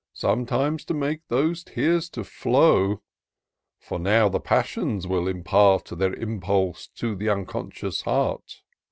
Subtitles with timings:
[0.15, 3.03] Sometimes to make those tears to flow.
[3.77, 8.63] For now the Passions will impart Their impidse to th' unconscious heart.